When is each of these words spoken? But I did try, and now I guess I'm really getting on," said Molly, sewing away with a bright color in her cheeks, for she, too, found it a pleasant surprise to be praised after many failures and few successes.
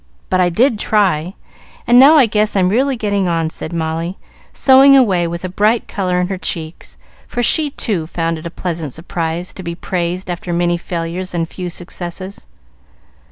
But 0.31 0.41
I 0.41 0.49
did 0.49 0.79
try, 0.79 1.35
and 1.85 1.99
now 1.99 2.15
I 2.15 2.25
guess 2.25 2.55
I'm 2.55 2.69
really 2.69 2.97
getting 2.97 3.27
on," 3.27 3.51
said 3.51 3.71
Molly, 3.71 4.17
sewing 4.51 4.97
away 4.97 5.27
with 5.27 5.45
a 5.45 5.47
bright 5.47 5.87
color 5.87 6.19
in 6.19 6.25
her 6.25 6.39
cheeks, 6.39 6.97
for 7.27 7.43
she, 7.43 7.69
too, 7.69 8.07
found 8.07 8.39
it 8.39 8.47
a 8.47 8.49
pleasant 8.49 8.93
surprise 8.93 9.53
to 9.53 9.61
be 9.61 9.75
praised 9.75 10.27
after 10.31 10.51
many 10.53 10.75
failures 10.77 11.35
and 11.35 11.47
few 11.47 11.69
successes. 11.69 12.47